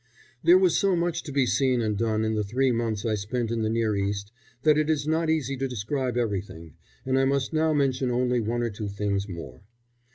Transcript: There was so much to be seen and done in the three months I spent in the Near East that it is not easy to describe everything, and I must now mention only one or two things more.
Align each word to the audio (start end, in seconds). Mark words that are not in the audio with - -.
There 0.43 0.57
was 0.57 0.79
so 0.79 0.95
much 0.95 1.21
to 1.21 1.31
be 1.31 1.45
seen 1.45 1.79
and 1.79 1.95
done 1.95 2.25
in 2.25 2.33
the 2.33 2.43
three 2.43 2.71
months 2.71 3.05
I 3.05 3.13
spent 3.13 3.51
in 3.51 3.61
the 3.61 3.69
Near 3.69 3.95
East 3.95 4.31
that 4.63 4.75
it 4.75 4.89
is 4.89 5.07
not 5.07 5.29
easy 5.29 5.55
to 5.57 5.67
describe 5.67 6.17
everything, 6.17 6.73
and 7.05 7.19
I 7.19 7.25
must 7.25 7.53
now 7.53 7.71
mention 7.71 8.09
only 8.09 8.39
one 8.39 8.63
or 8.63 8.71
two 8.71 8.89
things 8.89 9.29
more. 9.29 9.61